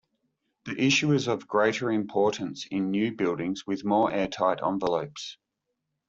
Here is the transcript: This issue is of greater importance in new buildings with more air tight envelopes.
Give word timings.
This 0.65 0.77
issue 0.79 1.11
is 1.13 1.27
of 1.27 1.47
greater 1.47 1.91
importance 1.91 2.65
in 2.65 2.89
new 2.89 3.11
buildings 3.15 3.67
with 3.67 3.85
more 3.85 4.11
air 4.11 4.27
tight 4.27 4.59
envelopes. 4.65 5.37